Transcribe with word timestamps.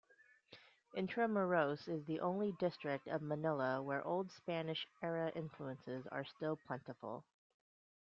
Intramuros 0.97 1.87
is 1.87 2.03
the 2.07 2.21
only 2.21 2.53
district 2.59 3.05
of 3.07 3.21
Manila 3.21 3.83
where 3.83 4.03
old 4.03 4.31
Spanish-era 4.31 5.29
influences 5.35 6.07
are 6.11 6.25
still 6.25 6.57
plentiful. 6.65 7.23